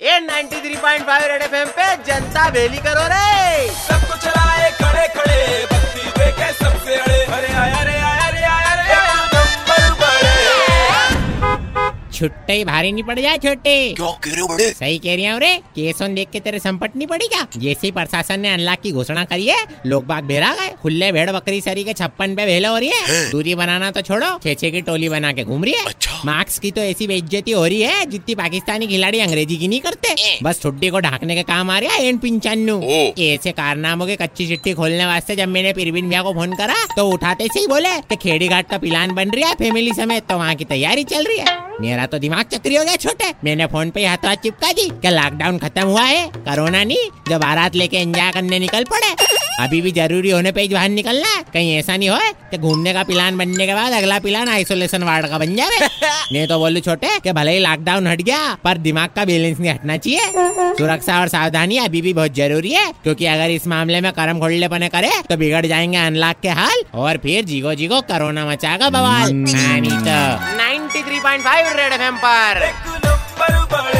[0.00, 5.38] ये 93.5 red FM पे जनता बेली करो रे। सबको चलाए खड़े खड़े
[5.72, 10.36] बत्ती देखे सबसे अड़े। अरे आया रे आया रे आया रे आया नंबर बड़े
[12.12, 14.70] छुट्टे ही भारी नहीं पड़ जाए छोटे। क्यों कह रहे हो बड़े?
[14.72, 17.46] सही कह रही हूँ रे केसों देख के तेरे संपट नहीं पड़ी क्या?
[17.56, 21.30] जैसे ही प्रशासन ने अनलॉक की घोषणा करी है लोग बाग भेरा गए खुले भेड़
[21.30, 24.70] बकरी सरी के छप्पन पे भेला हो रही है। दूरी बनाना तो छोड़ो छे छे
[24.70, 27.80] की टोली बना के घूम रही है। अच्छा। मार्क्स की तो ऐसी बेइज्जती हो रही
[27.82, 31.78] है जितनी पाकिस्तानी खिलाड़ी अंग्रेज़ी की नहीं करते। बस छुट्टी को ढाकने का काम आ
[31.78, 32.80] रहा है एन पिंचानू।
[33.20, 37.08] ऐसे कारनामों की कच्ची चिट्ठी खोलने वास्ते जब मैंने पिरबिन भैया को फ़ोन करा तो
[37.10, 40.36] उठाते से ही बोले कि खेड़ी घाट का प्लान बन रहा है फैमिली समेत तो
[40.36, 43.90] वहाँ की तैयारी चल रही है। मेरा तो दिमाग चक्री हो गया छोटे। मैंने फ़ोन
[43.90, 47.96] पे हाथों हाथ चिपका दी क्या लॉकडाउन खत्म हुआ है कोरोना नहीं जो बारात लेके
[47.98, 49.14] एंजॉय करने निकल पड़े।
[49.58, 52.18] अभी भी ज़रूरी होने पे ही बाहर निकलना है। कहीं ऐसा नहीं हो
[52.50, 55.88] कि घूमने का प्लान बनने के बाद अगला प्लान आइसोलेशन वार्ड का बन जाए।
[56.32, 59.70] नहीं तो बोलू छोटे कि भले ही लॉकडाउन हट गया पर दिमाग का बैलेंस नहीं
[59.70, 64.12] हटना चाहिए। सुरक्षा और सावधानी अभी भी बहुत ज़रूरी है क्योंकि अगर इस मामले में
[64.12, 68.46] कर्म खोलने पने करे तो बिगड़ जाएँगे अनलॉक के हाल और फिर जीगो जीगो कोरोना
[68.46, 70.18] मचाएगा बवाल। हाँ, नहीं तो।
[70.58, 73.97] 93.5 रेड एफएम पर।